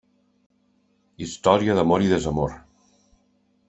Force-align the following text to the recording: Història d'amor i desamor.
Història 1.27 1.79
d'amor 1.81 2.09
i 2.09 2.13
desamor. 2.17 2.61